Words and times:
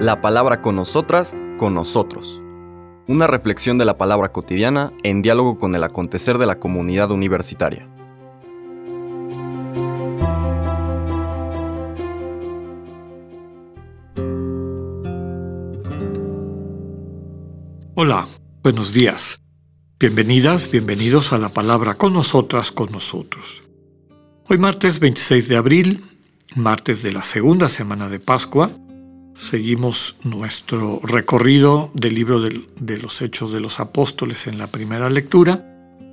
La 0.00 0.20
palabra 0.20 0.60
con 0.60 0.76
nosotras, 0.76 1.34
con 1.56 1.74
nosotros. 1.74 2.42
Una 3.06 3.26
reflexión 3.26 3.78
de 3.78 3.84
la 3.84 3.98
palabra 3.98 4.32
cotidiana 4.32 4.92
en 5.02 5.22
diálogo 5.22 5.58
con 5.58 5.74
el 5.74 5.84
acontecer 5.84 6.38
de 6.38 6.46
la 6.46 6.58
comunidad 6.58 7.10
universitaria. 7.10 7.88
Hola, 17.96 18.26
buenos 18.62 18.92
días. 18.92 19.40
Bienvenidas, 20.00 20.70
bienvenidos 20.70 21.32
a 21.32 21.38
la 21.38 21.48
palabra 21.48 21.94
con 21.94 22.12
nosotras, 22.12 22.72
con 22.72 22.90
nosotros. 22.90 23.62
Hoy 24.48 24.58
martes 24.58 24.98
26 24.98 25.48
de 25.48 25.56
abril, 25.56 26.04
martes 26.54 27.02
de 27.02 27.12
la 27.12 27.22
segunda 27.22 27.68
semana 27.68 28.08
de 28.08 28.20
Pascua, 28.20 28.70
seguimos 29.36 30.16
nuestro 30.22 31.00
recorrido 31.02 31.90
del 31.94 32.14
libro 32.14 32.40
de, 32.40 32.98
los 32.98 33.20
Hechos 33.22 33.52
de 33.52 33.60
los 33.60 33.80
Apóstoles 33.80 34.46
en 34.46 34.58
la 34.58 34.68
primera 34.68 35.10
lectura. 35.10 35.64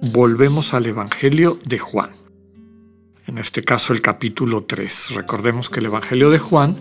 Volvemos 0.01 0.73
al 0.73 0.87
Evangelio 0.87 1.59
de 1.65 1.79
Juan. 1.79 2.11
En 3.27 3.37
este 3.37 3.61
caso 3.61 3.93
el 3.93 4.01
capítulo 4.01 4.63
3. 4.63 5.11
Recordemos 5.15 5.69
que 5.69 5.79
el 5.79 5.85
Evangelio 5.85 6.29
de 6.29 6.39
Juan 6.39 6.75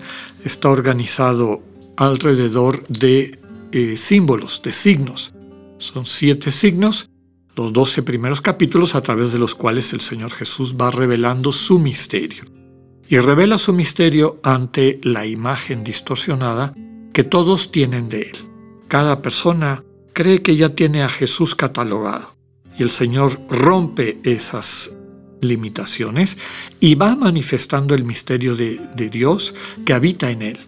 está 0.45 0.70
organizado 0.70 1.62
alrededor 1.96 2.87
de 2.88 3.38
eh, 3.73 3.96
símbolos, 3.96 4.62
de 4.62 4.73
signos. 4.73 5.34
Son 5.78 6.06
siete 6.06 6.51
signos, 6.51 7.10
los 7.56 7.73
doce 7.73 8.02
primeros 8.02 8.40
capítulos 8.40 8.95
a 8.95 9.02
través 9.02 9.32
de 9.32 9.38
los 9.38 9.54
cuales 9.54 9.92
el 9.92 10.01
Señor 10.01 10.32
Jesús 10.32 10.76
va 10.80 10.90
revelando 10.90 11.52
su 11.52 11.78
misterio. 11.78 12.59
Y 13.10 13.19
revela 13.19 13.59
su 13.59 13.73
misterio 13.73 14.38
ante 14.45 15.00
la 15.02 15.27
imagen 15.27 15.82
distorsionada 15.82 16.73
que 17.12 17.24
todos 17.24 17.73
tienen 17.73 18.09
de 18.09 18.23
Él. 18.23 18.37
Cada 18.87 19.21
persona 19.21 19.82
cree 20.12 20.43
que 20.43 20.54
ya 20.54 20.76
tiene 20.76 21.02
a 21.02 21.09
Jesús 21.09 21.57
catalogado. 21.57 22.37
Y 22.79 22.84
el 22.84 22.90
Señor 22.90 23.40
rompe 23.51 24.21
esas 24.23 24.93
limitaciones 25.40 26.38
y 26.79 26.95
va 26.95 27.16
manifestando 27.16 27.96
el 27.96 28.04
misterio 28.04 28.54
de, 28.54 28.80
de 28.95 29.09
Dios 29.10 29.56
que 29.84 29.93
habita 29.93 30.30
en 30.30 30.43
Él 30.43 30.59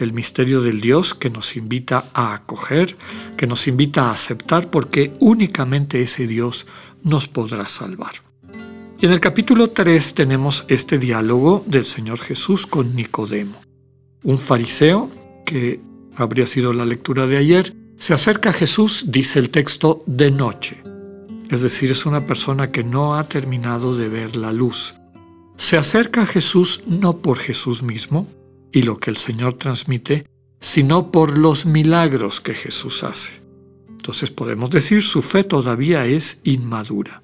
el 0.00 0.14
misterio 0.14 0.62
del 0.62 0.80
Dios 0.80 1.14
que 1.14 1.30
nos 1.30 1.56
invita 1.56 2.06
a 2.12 2.34
acoger, 2.34 2.96
que 3.36 3.46
nos 3.46 3.68
invita 3.68 4.08
a 4.08 4.12
aceptar 4.12 4.68
porque 4.68 5.12
únicamente 5.20 6.02
ese 6.02 6.26
Dios 6.26 6.66
nos 7.04 7.28
podrá 7.28 7.68
salvar. 7.68 8.31
Y 9.02 9.06
en 9.06 9.10
el 9.10 9.18
capítulo 9.18 9.70
3 9.70 10.14
tenemos 10.14 10.64
este 10.68 10.96
diálogo 10.96 11.64
del 11.66 11.86
Señor 11.86 12.20
Jesús 12.20 12.68
con 12.68 12.94
Nicodemo, 12.94 13.60
un 14.22 14.38
fariseo 14.38 15.10
que 15.44 15.80
habría 16.14 16.46
sido 16.46 16.72
la 16.72 16.84
lectura 16.84 17.26
de 17.26 17.36
ayer, 17.36 17.74
se 17.98 18.14
acerca 18.14 18.50
a 18.50 18.52
Jesús, 18.52 19.06
dice 19.08 19.40
el 19.40 19.50
texto, 19.50 20.04
de 20.06 20.30
noche. 20.30 20.84
Es 21.50 21.62
decir, 21.62 21.90
es 21.90 22.06
una 22.06 22.24
persona 22.24 22.70
que 22.70 22.84
no 22.84 23.16
ha 23.16 23.24
terminado 23.24 23.96
de 23.96 24.08
ver 24.08 24.36
la 24.36 24.52
luz. 24.52 24.94
Se 25.56 25.76
acerca 25.76 26.22
a 26.22 26.26
Jesús 26.26 26.84
no 26.86 27.18
por 27.18 27.40
Jesús 27.40 27.82
mismo, 27.82 28.28
y 28.70 28.82
lo 28.82 28.98
que 28.98 29.10
el 29.10 29.16
Señor 29.16 29.54
transmite, 29.54 30.28
sino 30.60 31.10
por 31.10 31.36
los 31.36 31.66
milagros 31.66 32.40
que 32.40 32.54
Jesús 32.54 33.02
hace. 33.02 33.32
Entonces 33.88 34.30
podemos 34.30 34.70
decir 34.70 35.02
su 35.02 35.22
fe 35.22 35.42
todavía 35.42 36.06
es 36.06 36.40
inmadura. 36.44 37.20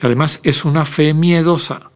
Además 0.00 0.40
es 0.42 0.64
una 0.64 0.84
fe 0.84 1.14
miedosa. 1.14 1.92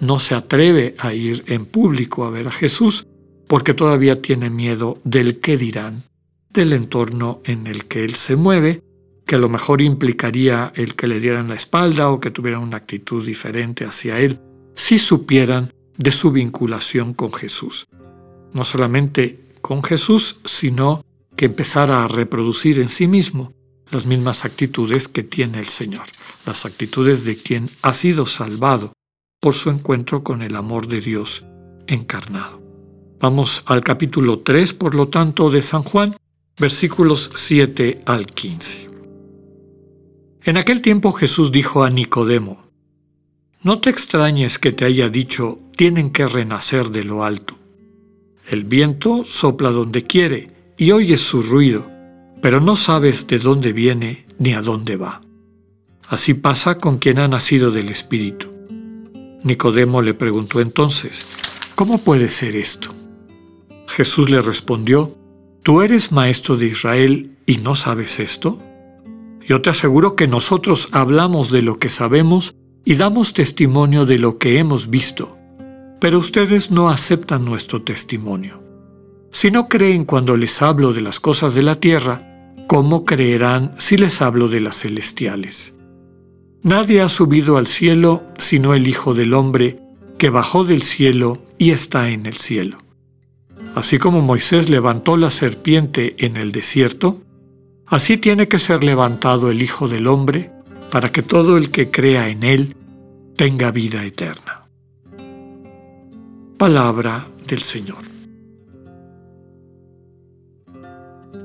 No 0.00 0.18
se 0.18 0.34
atreve 0.34 0.94
a 0.98 1.12
ir 1.12 1.44
en 1.46 1.66
público 1.66 2.24
a 2.24 2.30
ver 2.30 2.48
a 2.48 2.52
Jesús 2.52 3.06
porque 3.46 3.74
todavía 3.74 4.22
tiene 4.22 4.50
miedo 4.50 4.98
del 5.04 5.40
que 5.40 5.56
dirán, 5.56 6.04
del 6.50 6.72
entorno 6.72 7.40
en 7.44 7.66
el 7.66 7.86
que 7.86 8.04
él 8.04 8.14
se 8.14 8.36
mueve, 8.36 8.82
que 9.26 9.36
a 9.36 9.38
lo 9.38 9.48
mejor 9.48 9.80
implicaría 9.80 10.72
el 10.76 10.94
que 10.94 11.06
le 11.06 11.20
dieran 11.20 11.48
la 11.48 11.54
espalda 11.54 12.10
o 12.10 12.20
que 12.20 12.30
tuvieran 12.30 12.62
una 12.62 12.76
actitud 12.76 13.24
diferente 13.24 13.84
hacia 13.84 14.20
él, 14.20 14.40
si 14.74 14.98
supieran 14.98 15.72
de 15.96 16.10
su 16.12 16.30
vinculación 16.30 17.14
con 17.14 17.32
Jesús 17.32 17.88
no 18.52 18.64
solamente 18.64 19.38
con 19.60 19.82
Jesús, 19.82 20.40
sino 20.44 21.02
que 21.36 21.46
empezara 21.46 22.04
a 22.04 22.08
reproducir 22.08 22.80
en 22.80 22.88
sí 22.88 23.06
mismo 23.06 23.52
las 23.90 24.06
mismas 24.06 24.44
actitudes 24.44 25.08
que 25.08 25.22
tiene 25.22 25.58
el 25.58 25.68
Señor, 25.68 26.04
las 26.46 26.66
actitudes 26.66 27.24
de 27.24 27.36
quien 27.36 27.68
ha 27.82 27.92
sido 27.92 28.26
salvado 28.26 28.92
por 29.40 29.54
su 29.54 29.70
encuentro 29.70 30.22
con 30.24 30.42
el 30.42 30.56
amor 30.56 30.88
de 30.88 31.00
Dios 31.00 31.44
encarnado. 31.86 32.60
Vamos 33.20 33.62
al 33.66 33.82
capítulo 33.82 34.40
3, 34.40 34.74
por 34.74 34.94
lo 34.94 35.08
tanto, 35.08 35.50
de 35.50 35.62
San 35.62 35.82
Juan, 35.82 36.14
versículos 36.58 37.30
7 37.34 38.00
al 38.06 38.26
15. 38.26 38.90
En 40.44 40.56
aquel 40.56 40.82
tiempo 40.82 41.12
Jesús 41.12 41.50
dijo 41.50 41.84
a 41.84 41.90
Nicodemo, 41.90 42.64
No 43.62 43.80
te 43.80 43.90
extrañes 43.90 44.58
que 44.58 44.72
te 44.72 44.84
haya 44.84 45.08
dicho, 45.08 45.58
tienen 45.76 46.10
que 46.10 46.26
renacer 46.26 46.90
de 46.90 47.04
lo 47.04 47.24
alto. 47.24 47.56
El 48.48 48.64
viento 48.64 49.24
sopla 49.24 49.70
donde 49.70 50.04
quiere 50.04 50.74
y 50.78 50.92
oyes 50.92 51.20
su 51.20 51.42
ruido, 51.42 51.90
pero 52.40 52.60
no 52.60 52.76
sabes 52.76 53.26
de 53.26 53.38
dónde 53.38 53.72
viene 53.72 54.26
ni 54.38 54.54
a 54.54 54.62
dónde 54.62 54.96
va. 54.96 55.22
Así 56.08 56.34
pasa 56.34 56.78
con 56.78 56.98
quien 56.98 57.18
ha 57.18 57.28
nacido 57.28 57.70
del 57.70 57.88
Espíritu. 57.88 58.48
Nicodemo 59.42 60.02
le 60.02 60.14
preguntó 60.14 60.60
entonces, 60.60 61.26
¿cómo 61.74 61.98
puede 61.98 62.28
ser 62.28 62.56
esto? 62.56 62.94
Jesús 63.86 64.30
le 64.30 64.40
respondió, 64.40 65.14
¿tú 65.62 65.82
eres 65.82 66.12
maestro 66.12 66.56
de 66.56 66.66
Israel 66.66 67.36
y 67.46 67.58
no 67.58 67.74
sabes 67.74 68.20
esto? 68.20 68.58
Yo 69.46 69.62
te 69.62 69.70
aseguro 69.70 70.16
que 70.16 70.28
nosotros 70.28 70.88
hablamos 70.92 71.50
de 71.50 71.62
lo 71.62 71.78
que 71.78 71.88
sabemos 71.88 72.54
y 72.84 72.96
damos 72.96 73.32
testimonio 73.32 74.06
de 74.06 74.18
lo 74.18 74.38
que 74.38 74.58
hemos 74.58 74.88
visto 74.90 75.38
pero 76.00 76.18
ustedes 76.18 76.70
no 76.70 76.90
aceptan 76.90 77.44
nuestro 77.44 77.82
testimonio. 77.82 78.62
Si 79.30 79.50
no 79.50 79.68
creen 79.68 80.04
cuando 80.04 80.36
les 80.36 80.62
hablo 80.62 80.92
de 80.92 81.00
las 81.00 81.20
cosas 81.20 81.54
de 81.54 81.62
la 81.62 81.76
tierra, 81.76 82.27
¿cómo 82.68 83.06
creerán 83.06 83.74
si 83.78 83.96
les 83.96 84.22
hablo 84.22 84.46
de 84.46 84.60
las 84.60 84.76
celestiales? 84.76 85.74
Nadie 86.62 87.00
ha 87.00 87.08
subido 87.08 87.56
al 87.56 87.66
cielo 87.66 88.22
sino 88.36 88.74
el 88.74 88.86
Hijo 88.86 89.14
del 89.14 89.32
Hombre, 89.32 89.80
que 90.18 90.28
bajó 90.28 90.64
del 90.64 90.82
cielo 90.82 91.42
y 91.56 91.70
está 91.70 92.10
en 92.10 92.26
el 92.26 92.36
cielo. 92.36 92.78
Así 93.74 93.98
como 93.98 94.20
Moisés 94.20 94.68
levantó 94.68 95.16
la 95.16 95.30
serpiente 95.30 96.14
en 96.18 96.36
el 96.36 96.52
desierto, 96.52 97.22
así 97.86 98.18
tiene 98.18 98.48
que 98.48 98.58
ser 98.58 98.84
levantado 98.84 99.50
el 99.50 99.62
Hijo 99.62 99.88
del 99.88 100.06
Hombre, 100.06 100.52
para 100.92 101.10
que 101.10 101.22
todo 101.22 101.56
el 101.56 101.70
que 101.70 101.90
crea 101.90 102.28
en 102.28 102.42
él 102.42 102.76
tenga 103.34 103.70
vida 103.70 104.04
eterna. 104.04 104.66
Palabra 106.58 107.26
del 107.46 107.62
Señor. 107.62 108.17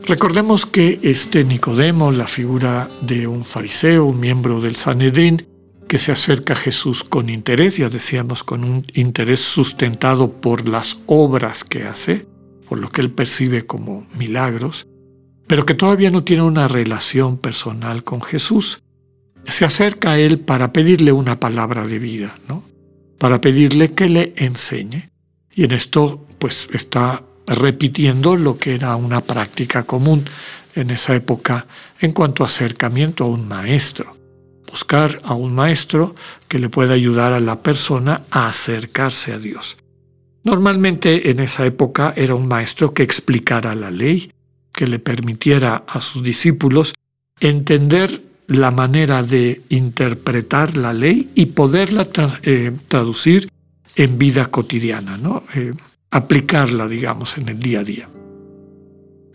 Recordemos 0.05 0.65
que 0.65 0.99
este 1.01 1.45
Nicodemo, 1.45 2.11
la 2.11 2.27
figura 2.27 2.89
de 3.01 3.25
un 3.25 3.45
fariseo, 3.45 4.03
un 4.03 4.19
miembro 4.19 4.59
del 4.59 4.75
Sanedrín, 4.75 5.47
que 5.87 5.97
se 5.97 6.11
acerca 6.11 6.53
a 6.53 6.57
Jesús 6.57 7.05
con 7.05 7.29
interés, 7.29 7.77
ya 7.77 7.87
decíamos, 7.87 8.43
con 8.43 8.65
un 8.65 8.85
interés 8.93 9.39
sustentado 9.39 10.41
por 10.41 10.67
las 10.67 10.99
obras 11.05 11.63
que 11.63 11.83
hace, 11.83 12.25
por 12.67 12.81
lo 12.81 12.89
que 12.89 12.99
él 12.99 13.11
percibe 13.11 13.65
como 13.65 14.05
milagros, 14.17 14.87
pero 15.47 15.65
que 15.65 15.73
todavía 15.73 16.11
no 16.11 16.25
tiene 16.25 16.43
una 16.43 16.67
relación 16.67 17.37
personal 17.37 18.03
con 18.03 18.21
Jesús, 18.21 18.83
se 19.45 19.63
acerca 19.63 20.11
a 20.11 20.19
él 20.19 20.39
para 20.39 20.73
pedirle 20.73 21.13
una 21.13 21.39
palabra 21.39 21.87
de 21.87 21.99
vida, 21.99 22.37
¿no? 22.49 22.63
para 23.19 23.39
pedirle 23.39 23.93
que 23.93 24.09
le 24.09 24.33
enseñe. 24.35 25.11
Y 25.55 25.63
en 25.63 25.71
esto 25.71 26.27
pues 26.39 26.67
está 26.73 27.23
repitiendo 27.47 28.35
lo 28.35 28.57
que 28.57 28.75
era 28.75 28.95
una 28.95 29.21
práctica 29.21 29.83
común 29.83 30.25
en 30.75 30.91
esa 30.91 31.15
época 31.15 31.67
en 31.99 32.11
cuanto 32.11 32.43
a 32.43 32.47
acercamiento 32.47 33.23
a 33.23 33.27
un 33.27 33.47
maestro. 33.47 34.17
Buscar 34.69 35.19
a 35.23 35.35
un 35.35 35.53
maestro 35.53 36.15
que 36.47 36.59
le 36.59 36.69
pueda 36.69 36.93
ayudar 36.93 37.33
a 37.33 37.39
la 37.39 37.61
persona 37.61 38.23
a 38.31 38.47
acercarse 38.47 39.33
a 39.33 39.37
Dios. 39.37 39.77
Normalmente 40.43 41.29
en 41.29 41.39
esa 41.39 41.65
época 41.65 42.13
era 42.15 42.35
un 42.35 42.47
maestro 42.47 42.93
que 42.93 43.03
explicara 43.03 43.75
la 43.75 43.91
ley, 43.91 44.31
que 44.73 44.87
le 44.87 44.99
permitiera 44.99 45.83
a 45.87 46.01
sus 46.01 46.23
discípulos 46.23 46.93
entender 47.39 48.21
la 48.47 48.71
manera 48.71 49.23
de 49.23 49.61
interpretar 49.69 50.75
la 50.75 50.93
ley 50.93 51.29
y 51.35 51.47
poderla 51.47 52.07
eh, 52.43 52.71
traducir 52.87 53.49
en 53.95 54.17
vida 54.17 54.47
cotidiana, 54.47 55.17
¿no? 55.17 55.43
Eh, 55.53 55.73
aplicarla, 56.13 56.87
digamos, 56.87 57.39
en 57.39 57.49
el 57.49 57.59
día 57.59 57.79
a 57.79 57.83
día. 57.83 58.09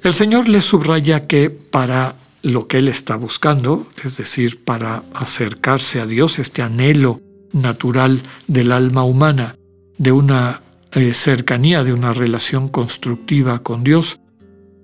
El 0.01 0.15
Señor 0.15 0.49
le 0.49 0.61
subraya 0.61 1.27
que 1.27 1.51
para 1.51 2.15
lo 2.43 2.69
que 2.69 2.79
Él 2.79 2.87
está 2.87 3.17
buscando, 3.17 3.89
es 4.05 4.17
decir, 4.17 4.63
para 4.63 5.03
acercarse 5.13 6.01
a 6.01 6.07
Dios, 6.07 6.39
este 6.39 6.63
anhelo 6.63 7.21
natural 7.53 8.23
del 8.47 8.71
alma 8.71 9.03
humana 9.03 9.57
de 9.99 10.13
una 10.13 10.63
eh, 10.93 11.15
cercanía, 11.15 11.83
de 11.83 11.93
una 11.93 12.13
relación 12.13 12.69
constructiva 12.69 13.59
con 13.65 13.83
Dios, 13.83 14.21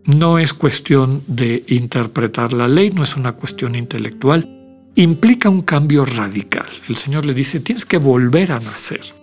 no 0.05 0.41
es 0.41 0.53
cuestión 0.53 1.23
de 1.29 1.63
interpretar 1.69 2.53
la 2.53 2.67
ley, 2.67 2.91
no 2.91 3.05
es 3.05 3.17
una 3.17 3.33
cuestión 3.35 3.77
intelectual, 3.77 4.51
implica 4.97 5.49
un 5.49 5.63
cambio 5.63 6.05
radical. 6.05 6.67
El 6.89 6.97
Señor 6.97 7.25
le 7.25 7.35
dice, 7.35 7.61
tienes 7.61 7.87
que 7.87 7.99
volver 7.99 8.51
a 8.51 8.59
nacer. 8.59 9.15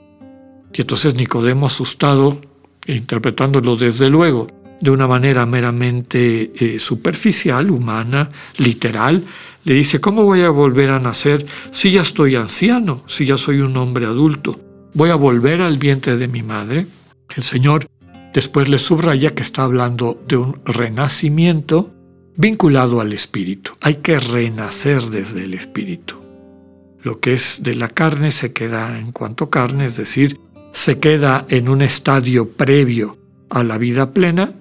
Y 0.73 0.79
entonces 0.79 1.15
Nicodemo, 1.15 1.67
asustado, 1.67 2.39
interpretándolo 2.87 3.75
desde 3.75 4.09
luego 4.09 4.47
de 4.79 4.89
una 4.89 5.07
manera 5.07 5.45
meramente 5.45 6.51
eh, 6.55 6.79
superficial, 6.79 7.69
humana, 7.69 8.29
literal, 8.57 9.23
le 9.63 9.75
dice, 9.75 10.01
¿cómo 10.01 10.23
voy 10.23 10.41
a 10.41 10.49
volver 10.49 10.89
a 10.89 10.99
nacer 10.99 11.45
si 11.71 11.91
ya 11.91 12.01
estoy 12.01 12.35
anciano, 12.35 13.03
si 13.07 13.25
ya 13.25 13.37
soy 13.37 13.61
un 13.61 13.77
hombre 13.77 14.07
adulto? 14.07 14.59
¿Voy 14.93 15.11
a 15.11 15.15
volver 15.15 15.61
al 15.61 15.77
vientre 15.77 16.17
de 16.17 16.27
mi 16.27 16.41
madre? 16.41 16.87
El 17.35 17.43
Señor 17.43 17.85
después 18.33 18.69
le 18.69 18.79
subraya 18.79 19.35
que 19.35 19.43
está 19.43 19.63
hablando 19.63 20.19
de 20.27 20.37
un 20.37 20.59
renacimiento 20.65 21.93
vinculado 22.35 23.01
al 23.01 23.13
espíritu. 23.13 23.71
Hay 23.81 23.95
que 23.95 24.19
renacer 24.19 25.03
desde 25.03 25.43
el 25.43 25.53
espíritu. 25.53 26.15
Lo 27.03 27.19
que 27.19 27.33
es 27.33 27.61
de 27.61 27.75
la 27.75 27.87
carne 27.87 28.31
se 28.31 28.53
queda 28.53 28.99
en 28.99 29.11
cuanto 29.11 29.49
carne, 29.49 29.85
es 29.85 29.97
decir, 29.97 30.39
se 30.71 30.99
queda 30.99 31.45
en 31.49 31.69
un 31.69 31.81
estadio 31.81 32.49
previo 32.49 33.17
a 33.49 33.63
la 33.63 33.77
vida 33.77 34.11
plena, 34.11 34.53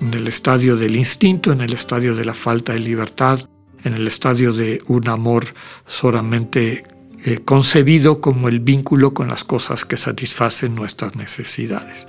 en 0.00 0.14
el 0.14 0.28
estadio 0.28 0.76
del 0.76 0.96
instinto, 0.96 1.52
en 1.52 1.60
el 1.60 1.72
estadio 1.72 2.14
de 2.14 2.24
la 2.24 2.34
falta 2.34 2.72
de 2.72 2.80
libertad, 2.80 3.40
en 3.84 3.94
el 3.94 4.06
estadio 4.06 4.52
de 4.52 4.82
un 4.88 5.08
amor 5.08 5.46
solamente 5.86 6.84
eh, 7.24 7.38
concebido 7.44 8.20
como 8.20 8.48
el 8.48 8.60
vínculo 8.60 9.14
con 9.14 9.28
las 9.28 9.44
cosas 9.44 9.84
que 9.84 9.96
satisfacen 9.96 10.74
nuestras 10.74 11.16
necesidades. 11.16 12.08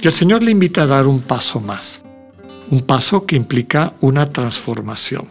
Y 0.00 0.06
el 0.06 0.12
Señor 0.12 0.42
le 0.42 0.52
invita 0.52 0.82
a 0.82 0.86
dar 0.86 1.06
un 1.06 1.20
paso 1.20 1.60
más, 1.60 2.00
un 2.70 2.80
paso 2.80 3.26
que 3.26 3.36
implica 3.36 3.94
una 4.00 4.32
transformación. 4.32 5.26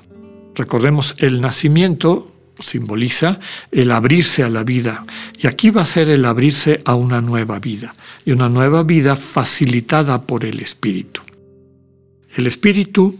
Recordemos, 0.54 1.16
el 1.18 1.42
nacimiento 1.42 2.29
simboliza 2.60 3.40
el 3.72 3.92
abrirse 3.92 4.44
a 4.44 4.50
la 4.50 4.64
vida. 4.64 5.06
Y 5.38 5.48
aquí 5.48 5.70
va 5.70 5.82
a 5.82 5.86
ser 5.86 6.10
el 6.10 6.26
abrirse 6.26 6.82
a 6.86 6.96
una 6.96 7.22
nueva 7.22 7.60
vida. 7.60 7.96
Y 8.26 8.32
una 8.32 8.50
nueva 8.50 8.84
vida 8.84 9.16
facilitada 9.16 10.22
por 10.22 10.46
el 10.46 10.60
Espíritu. 10.60 11.22
El 12.36 12.48
Espíritu, 12.48 13.18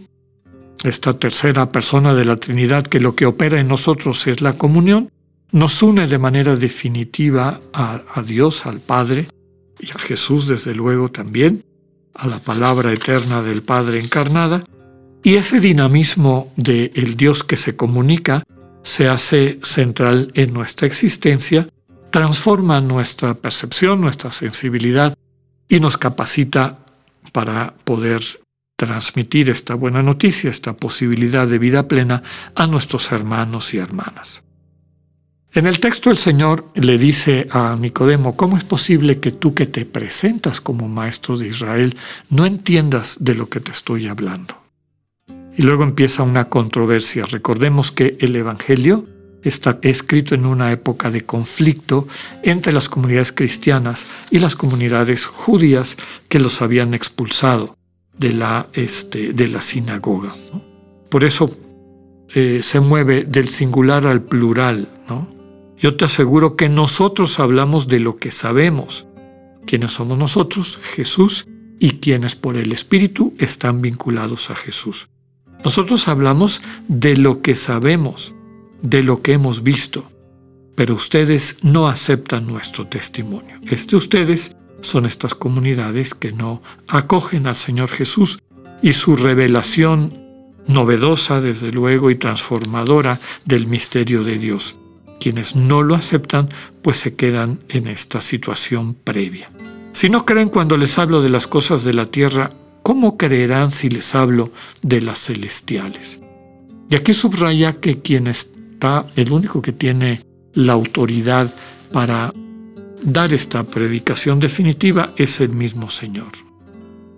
esta 0.84 1.18
tercera 1.18 1.68
persona 1.68 2.14
de 2.14 2.24
la 2.24 2.36
Trinidad 2.36 2.86
que 2.86 3.00
lo 3.00 3.14
que 3.14 3.26
opera 3.26 3.58
en 3.60 3.68
nosotros 3.68 4.26
es 4.26 4.40
la 4.40 4.54
comunión, 4.54 5.10
nos 5.52 5.82
une 5.82 6.06
de 6.06 6.18
manera 6.18 6.54
definitiva 6.54 7.60
a, 7.72 8.22
Dios, 8.22 8.66
al 8.66 8.80
Padre, 8.80 9.26
y 9.80 9.90
a 9.90 9.98
Jesús 9.98 10.46
desde 10.46 10.74
luego 10.74 11.10
también, 11.10 11.64
a 12.14 12.28
la 12.28 12.38
palabra 12.38 12.92
eterna 12.92 13.42
del 13.42 13.62
Padre 13.62 13.98
encarnada, 13.98 14.64
y 15.22 15.34
ese 15.34 15.60
dinamismo 15.60 16.52
del 16.56 16.90
el 16.94 17.16
Dios 17.16 17.42
que 17.42 17.56
se 17.56 17.76
comunica 17.76 18.42
se 18.82 19.08
hace 19.08 19.60
central 19.62 20.30
en 20.34 20.52
nuestra 20.52 20.86
existencia, 20.86 21.68
transforma 22.10 22.80
nuestra 22.80 23.34
percepción, 23.34 24.00
nuestra 24.00 24.32
sensibilidad 24.32 25.14
y 25.68 25.80
nos 25.80 25.96
capacita 25.96 26.78
para 27.32 27.74
poder 27.84 28.22
transmitir 28.76 29.50
esta 29.50 29.74
buena 29.74 30.02
noticia, 30.02 30.50
esta 30.50 30.74
posibilidad 30.74 31.46
de 31.46 31.58
vida 31.58 31.86
plena 31.86 32.22
a 32.54 32.66
nuestros 32.66 33.12
hermanos 33.12 33.74
y 33.74 33.78
hermanas. 33.78 34.42
En 35.52 35.66
el 35.66 35.80
texto 35.80 36.10
el 36.10 36.16
Señor 36.16 36.70
le 36.74 36.96
dice 36.96 37.48
a 37.50 37.76
Nicodemo, 37.76 38.36
¿cómo 38.36 38.56
es 38.56 38.64
posible 38.64 39.18
que 39.18 39.32
tú 39.32 39.52
que 39.52 39.66
te 39.66 39.84
presentas 39.84 40.60
como 40.60 40.88
maestro 40.88 41.36
de 41.36 41.48
Israel 41.48 41.96
no 42.28 42.46
entiendas 42.46 43.16
de 43.20 43.34
lo 43.34 43.48
que 43.48 43.60
te 43.60 43.72
estoy 43.72 44.06
hablando? 44.06 44.59
Y 45.56 45.62
luego 45.62 45.82
empieza 45.82 46.22
una 46.22 46.48
controversia. 46.48 47.26
Recordemos 47.26 47.90
que 47.90 48.16
el 48.20 48.36
Evangelio 48.36 49.06
está 49.42 49.78
escrito 49.82 50.34
en 50.34 50.46
una 50.46 50.72
época 50.72 51.10
de 51.10 51.22
conflicto 51.22 52.06
entre 52.42 52.72
las 52.72 52.88
comunidades 52.88 53.32
cristianas 53.32 54.06
y 54.30 54.38
las 54.38 54.56
comunidades 54.56 55.24
judías 55.26 55.96
que 56.28 56.40
los 56.40 56.62
habían 56.62 56.94
expulsado 56.94 57.76
de 58.16 58.32
la, 58.32 58.68
este, 58.74 59.32
de 59.32 59.48
la 59.48 59.62
sinagoga. 59.62 60.32
Por 61.08 61.24
eso 61.24 61.50
eh, 62.34 62.60
se 62.62 62.80
mueve 62.80 63.24
del 63.24 63.48
singular 63.48 64.06
al 64.06 64.22
plural. 64.22 64.88
Yo 65.78 65.96
te 65.96 66.04
aseguro 66.04 66.56
que 66.56 66.68
nosotros 66.68 67.40
hablamos 67.40 67.88
de 67.88 68.00
lo 68.00 68.18
que 68.18 68.30
sabemos. 68.30 69.06
¿Quiénes 69.66 69.92
somos 69.92 70.18
nosotros? 70.18 70.78
Jesús 70.94 71.46
y 71.78 71.98
quienes 72.00 72.34
por 72.34 72.58
el 72.58 72.72
Espíritu 72.72 73.34
están 73.38 73.80
vinculados 73.80 74.50
a 74.50 74.54
Jesús. 74.54 75.08
Nosotros 75.64 76.08
hablamos 76.08 76.62
de 76.88 77.16
lo 77.16 77.42
que 77.42 77.54
sabemos, 77.54 78.34
de 78.82 79.02
lo 79.02 79.22
que 79.22 79.32
hemos 79.32 79.62
visto, 79.62 80.10
pero 80.74 80.94
ustedes 80.94 81.58
no 81.62 81.88
aceptan 81.88 82.46
nuestro 82.46 82.86
testimonio. 82.86 83.56
Este 83.66 83.96
ustedes 83.96 84.56
son 84.80 85.04
estas 85.04 85.34
comunidades 85.34 86.14
que 86.14 86.32
no 86.32 86.62
acogen 86.88 87.46
al 87.46 87.56
Señor 87.56 87.88
Jesús 87.90 88.38
y 88.82 88.94
su 88.94 89.16
revelación 89.16 90.18
novedosa, 90.66 91.40
desde 91.40 91.72
luego, 91.72 92.10
y 92.10 92.14
transformadora 92.14 93.18
del 93.44 93.66
misterio 93.66 94.24
de 94.24 94.38
Dios. 94.38 94.76
Quienes 95.18 95.56
no 95.56 95.82
lo 95.82 95.94
aceptan, 95.94 96.48
pues 96.82 96.96
se 96.96 97.14
quedan 97.14 97.60
en 97.68 97.86
esta 97.88 98.22
situación 98.22 98.94
previa. 98.94 99.50
Si 99.92 100.08
no 100.08 100.24
creen 100.24 100.48
cuando 100.48 100.76
les 100.76 100.98
hablo 100.98 101.20
de 101.20 101.28
las 101.28 101.46
cosas 101.46 101.84
de 101.84 101.92
la 101.92 102.06
tierra, 102.06 102.52
¿cómo 102.90 103.16
creerán 103.16 103.70
si 103.70 103.88
les 103.88 104.16
hablo 104.16 104.50
de 104.82 105.00
las 105.00 105.20
celestiales? 105.20 106.20
Y 106.88 106.96
aquí 106.96 107.12
subraya 107.12 107.74
que 107.74 108.02
quien 108.02 108.26
está, 108.26 109.06
el 109.14 109.30
único 109.30 109.62
que 109.62 109.70
tiene 109.70 110.22
la 110.54 110.72
autoridad 110.72 111.54
para 111.92 112.34
dar 113.04 113.32
esta 113.32 113.62
predicación 113.62 114.40
definitiva 114.40 115.14
es 115.16 115.40
el 115.40 115.50
mismo 115.50 115.88
Señor. 115.88 116.32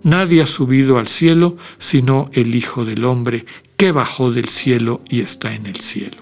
Nadie 0.03 0.43
ha 0.43 0.45
subido 0.45 0.99
al 0.99 1.07
cielo 1.07 1.57
sino 1.79 2.29
el 2.33 2.53
Hijo 2.53 2.85
del 2.85 3.03
Hombre, 3.03 3.47
que 3.75 3.91
bajó 3.91 4.31
del 4.31 4.49
cielo 4.49 5.01
y 5.09 5.21
está 5.21 5.55
en 5.55 5.65
el 5.65 5.77
cielo. 5.77 6.17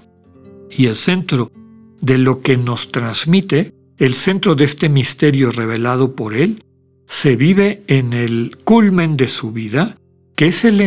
Y 0.70 0.86
el 0.86 0.96
centro 0.96 1.52
de 2.00 2.18
lo 2.18 2.40
que 2.40 2.56
nos 2.56 2.88
transmite, 2.88 3.74
el 3.98 4.14
centro 4.14 4.56
de 4.56 4.64
este 4.64 4.88
misterio 4.88 5.52
revelado 5.52 6.16
por 6.16 6.36
Él, 6.36 6.64
se 7.12 7.36
vive 7.36 7.84
en 7.88 8.14
el 8.14 8.58
culmen 8.64 9.18
de 9.18 9.28
su 9.28 9.52
vida, 9.52 9.98
que 10.34 10.48
es 10.48 10.64
el 10.64 10.80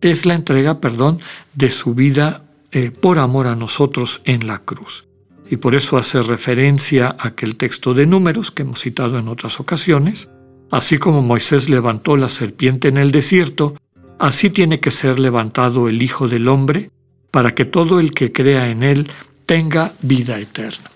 es 0.00 0.26
la 0.26 0.34
entrega, 0.34 0.80
perdón, 0.80 1.20
de 1.52 1.68
su 1.68 1.94
vida 1.94 2.46
eh, 2.72 2.90
por 2.90 3.18
amor 3.18 3.46
a 3.46 3.54
nosotros 3.54 4.22
en 4.24 4.46
la 4.46 4.60
cruz. 4.60 5.04
Y 5.50 5.58
por 5.58 5.74
eso 5.74 5.98
hace 5.98 6.22
referencia 6.22 7.14
a 7.18 7.28
aquel 7.28 7.56
texto 7.56 7.92
de 7.92 8.06
números 8.06 8.50
que 8.50 8.62
hemos 8.62 8.80
citado 8.80 9.18
en 9.18 9.28
otras 9.28 9.60
ocasiones, 9.60 10.30
así 10.70 10.96
como 10.96 11.20
Moisés 11.20 11.68
levantó 11.68 12.16
la 12.16 12.30
serpiente 12.30 12.88
en 12.88 12.96
el 12.96 13.10
desierto, 13.10 13.76
así 14.18 14.48
tiene 14.48 14.80
que 14.80 14.90
ser 14.90 15.20
levantado 15.20 15.88
el 15.88 16.00
Hijo 16.00 16.28
del 16.28 16.48
Hombre, 16.48 16.90
para 17.30 17.54
que 17.54 17.66
todo 17.66 18.00
el 18.00 18.14
que 18.14 18.32
crea 18.32 18.70
en 18.70 18.82
él 18.82 19.06
tenga 19.44 19.92
vida 20.00 20.40
eterna. 20.40 20.90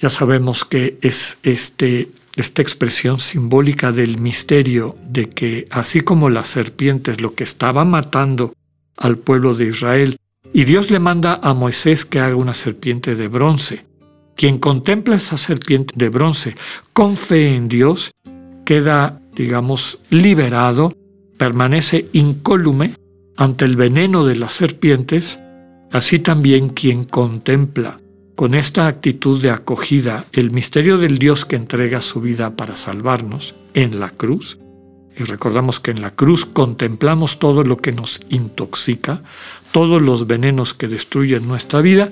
Ya 0.00 0.10
sabemos 0.10 0.64
que 0.64 0.96
es 1.02 1.38
este 1.42 2.08
esta 2.36 2.62
expresión 2.62 3.18
simbólica 3.18 3.92
del 3.92 4.18
misterio 4.18 4.96
de 5.06 5.28
que 5.28 5.66
así 5.70 6.00
como 6.00 6.30
las 6.30 6.48
serpientes 6.48 7.20
lo 7.20 7.34
que 7.34 7.44
estaba 7.44 7.84
matando 7.84 8.54
al 8.96 9.18
pueblo 9.18 9.54
de 9.54 9.68
Israel, 9.68 10.16
y 10.52 10.64
Dios 10.64 10.90
le 10.90 11.00
manda 11.00 11.40
a 11.42 11.52
Moisés 11.52 12.04
que 12.04 12.20
haga 12.20 12.36
una 12.36 12.54
serpiente 12.54 13.16
de 13.16 13.28
bronce, 13.28 13.84
quien 14.36 14.58
contempla 14.58 15.16
esa 15.16 15.36
serpiente 15.36 15.94
de 15.96 16.08
bronce 16.08 16.54
con 16.92 17.16
fe 17.16 17.54
en 17.54 17.68
Dios, 17.68 18.12
queda, 18.64 19.20
digamos, 19.34 20.00
liberado, 20.10 20.94
permanece 21.36 22.08
incólume 22.12 22.92
ante 23.36 23.64
el 23.64 23.76
veneno 23.76 24.24
de 24.24 24.36
las 24.36 24.54
serpientes, 24.54 25.40
así 25.90 26.20
también 26.20 26.68
quien 26.68 27.04
contempla 27.04 27.98
con 28.34 28.54
esta 28.54 28.86
actitud 28.86 29.40
de 29.40 29.50
acogida 29.50 30.24
el 30.32 30.50
misterio 30.50 30.98
del 30.98 31.18
Dios 31.18 31.44
que 31.44 31.56
entrega 31.56 32.02
su 32.02 32.20
vida 32.20 32.56
para 32.56 32.76
salvarnos 32.76 33.54
en 33.74 34.00
la 34.00 34.10
cruz, 34.10 34.58
y 35.16 35.22
recordamos 35.22 35.78
que 35.78 35.92
en 35.92 36.02
la 36.02 36.10
cruz 36.10 36.44
contemplamos 36.44 37.38
todo 37.38 37.62
lo 37.62 37.76
que 37.76 37.92
nos 37.92 38.20
intoxica, 38.30 39.22
todos 39.70 40.02
los 40.02 40.26
venenos 40.26 40.74
que 40.74 40.88
destruyen 40.88 41.46
nuestra 41.46 41.80
vida, 41.80 42.10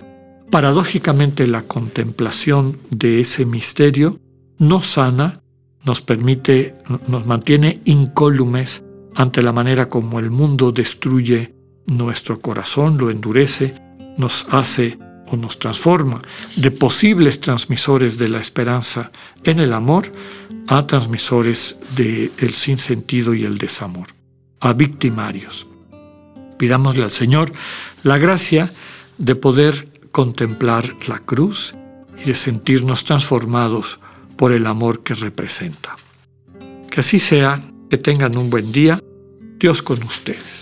paradójicamente 0.51 1.47
la 1.47 1.63
contemplación 1.63 2.79
de 2.91 3.21
ese 3.21 3.45
misterio 3.45 4.21
nos 4.59 4.87
sana, 4.87 5.41
nos 5.85 6.01
permite, 6.01 6.77
nos 7.09 7.27
mantiene 7.27 7.81
incólumes 7.85 8.85
ante 9.15 9.43
la 9.43 9.53
manera 9.53 9.89
como 9.89 10.21
el 10.21 10.31
mundo 10.31 10.71
destruye 10.71 11.55
nuestro 11.87 12.41
corazón, 12.41 12.99
lo 12.99 13.11
endurece, 13.11 13.75
nos 14.17 14.47
hace 14.51 14.99
nos 15.37 15.59
transforma 15.59 16.23
de 16.57 16.71
posibles 16.71 17.41
transmisores 17.41 18.19
de 18.19 18.29
la 18.29 18.41
esperanza 18.41 19.11
en 19.45 19.61
el 19.61 19.73
amor 19.73 20.13
a 20.69 20.87
transmisores 20.87 21.79
del 21.97 22.33
el 22.39 22.55
sinsentido 22.55 23.35
y 23.35 23.45
el 23.45 23.59
desamor, 23.59 24.09
a 24.61 24.73
victimarios. 24.73 25.67
Pidámosle 26.59 27.05
al 27.05 27.11
Señor 27.11 27.53
la 28.03 28.19
gracia 28.19 28.73
de 29.19 29.35
poder 29.35 29.89
contemplar 30.11 30.97
la 31.09 31.19
cruz 31.19 31.75
y 32.17 32.25
de 32.25 32.35
sentirnos 32.35 33.05
transformados 33.05 33.99
por 34.37 34.53
el 34.53 34.67
amor 34.67 35.03
que 35.03 35.15
representa. 35.15 35.97
Que 36.91 37.01
así 37.01 37.19
sea, 37.19 37.63
que 37.89 37.99
tengan 37.99 38.37
un 38.37 38.51
buen 38.51 38.73
día, 38.73 39.01
Dios 39.59 39.83
con 39.83 40.03
ustedes. 40.03 40.62